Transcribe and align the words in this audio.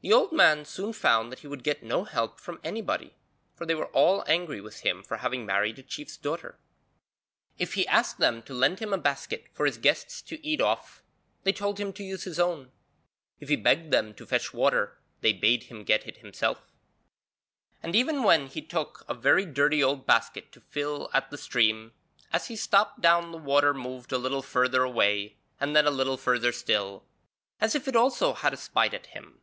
The 0.00 0.12
old 0.12 0.30
man 0.30 0.64
soon 0.64 0.92
found 0.92 1.32
that 1.32 1.40
he 1.40 1.48
would 1.48 1.64
get 1.64 1.82
no 1.82 2.04
help 2.04 2.38
from 2.38 2.60
anybody, 2.62 3.16
for 3.56 3.66
they 3.66 3.74
were 3.74 3.86
all 3.88 4.22
angry 4.28 4.60
with 4.60 4.82
him 4.82 5.02
for 5.02 5.16
having 5.16 5.44
married 5.44 5.80
a 5.80 5.82
chief's 5.82 6.16
daughter. 6.16 6.60
If 7.58 7.74
he 7.74 7.88
asked 7.88 8.18
them 8.18 8.40
to 8.42 8.54
lend 8.54 8.78
him 8.78 8.92
a 8.92 8.98
basket 8.98 9.48
for 9.52 9.66
his 9.66 9.76
guests 9.78 10.22
to 10.22 10.38
eat 10.46 10.60
off, 10.60 11.02
they 11.42 11.52
told 11.52 11.80
him 11.80 11.92
to 11.94 12.04
use 12.04 12.22
his 12.22 12.38
own; 12.38 12.70
if 13.40 13.48
he 13.48 13.56
begged 13.56 13.90
them 13.92 14.14
to 14.14 14.26
fetch 14.26 14.54
water, 14.54 15.00
they 15.22 15.32
bade 15.32 15.64
him 15.64 15.82
get 15.82 16.06
it 16.06 16.18
himself, 16.18 16.72
and 17.82 17.96
even 17.96 18.22
when 18.22 18.46
he 18.46 18.62
took 18.62 19.04
a 19.08 19.14
very 19.14 19.44
dirty 19.44 19.82
old 19.82 20.06
basket 20.06 20.52
to 20.52 20.60
fill 20.60 21.10
at 21.12 21.32
the 21.32 21.36
stream, 21.38 21.92
as 22.32 22.46
he 22.46 22.54
stooped 22.54 23.00
down 23.00 23.32
the 23.32 23.38
water 23.38 23.74
moved 23.74 24.12
a 24.12 24.18
little 24.18 24.42
further 24.42 24.84
away 24.84 25.38
and 25.58 25.74
then 25.74 25.86
a 25.86 25.90
little 25.90 26.16
further 26.16 26.52
still, 26.52 27.04
as 27.60 27.74
if 27.74 27.88
it 27.88 27.96
also 27.96 28.32
had 28.34 28.54
a 28.54 28.56
spite 28.56 28.94
at 28.94 29.06
him. 29.06 29.40